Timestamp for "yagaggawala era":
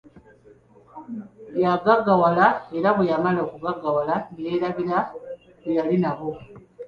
1.63-2.89